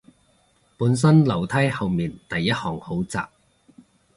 [0.79, 3.29] 本身樓梯後面第一行好窄